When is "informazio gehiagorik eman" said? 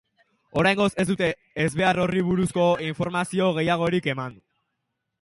2.89-4.45